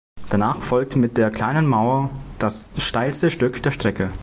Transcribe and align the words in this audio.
Danach 0.31 0.63
folgt 0.63 0.95
mit 0.95 1.19
der 1.19 1.29
"kleinen 1.29 1.67
Mauer" 1.67 2.09
das 2.39 2.71
steilste 2.77 3.29
Stück 3.29 3.61
der 3.61 3.69
Strecke. 3.69 4.11